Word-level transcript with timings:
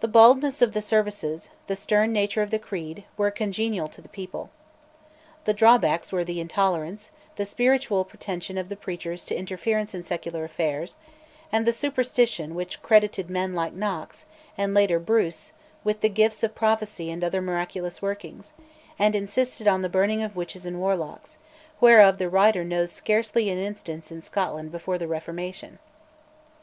The 0.00 0.08
baldness 0.08 0.62
of 0.62 0.72
the 0.72 0.80
services, 0.80 1.50
the 1.66 1.76
stern 1.76 2.14
nature 2.14 2.40
of 2.40 2.50
the 2.50 2.58
creed, 2.58 3.04
were 3.18 3.30
congenial 3.30 3.88
to 3.88 4.00
the 4.00 4.08
people. 4.08 4.48
The 5.44 5.52
drawbacks 5.52 6.10
were 6.10 6.24
the 6.24 6.40
intolerance, 6.40 7.10
the 7.36 7.44
spiritual 7.44 8.06
pretensions 8.06 8.58
of 8.58 8.70
the 8.70 8.76
preachers 8.76 9.22
to 9.26 9.34
interference 9.36 9.92
in 9.94 10.02
secular 10.02 10.44
affairs, 10.46 10.96
and 11.52 11.66
the 11.66 11.72
superstition 11.74 12.54
which 12.54 12.80
credited 12.80 13.28
men 13.28 13.52
like 13.54 13.74
Knox, 13.74 14.24
and 14.56 14.72
later, 14.72 14.98
Bruce, 14.98 15.52
with 15.84 16.00
the 16.00 16.08
gifts 16.08 16.42
of 16.42 16.54
prophecy 16.54 17.10
and 17.10 17.22
other 17.22 17.42
miraculous 17.42 18.00
workings, 18.00 18.54
and 18.98 19.14
insisted 19.14 19.68
on 19.68 19.82
the 19.82 19.90
burning 19.90 20.22
of 20.22 20.36
witches 20.36 20.64
and 20.64 20.80
warlocks, 20.80 21.36
whereof 21.82 22.16
the 22.16 22.30
writer 22.30 22.64
knows 22.64 22.90
scarcely 22.92 23.50
an 23.50 23.58
instance 23.58 24.10
in 24.10 24.22
Scotland 24.22 24.72
before 24.72 24.96
the 24.96 25.06
Reformation. 25.06 25.78